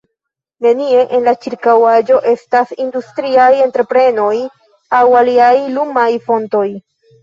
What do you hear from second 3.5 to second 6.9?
entreprenoj aŭ aliaj lumaj fontoj.